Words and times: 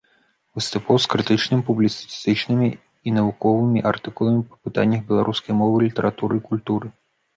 Выступаў 0.59 0.95
з 1.03 1.09
крытычнымі, 1.13 1.63
публіцыстычнымі 1.67 2.69
і 3.11 3.15
навуковымі 3.19 3.79
артыкуламі 3.93 4.41
па 4.55 4.61
пытаннях 4.69 5.01
беларускай 5.13 5.53
мовы, 5.63 5.77
літаратуры, 5.89 6.35
культуры. 6.49 6.87